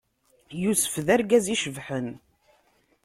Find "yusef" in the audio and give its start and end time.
0.63-0.93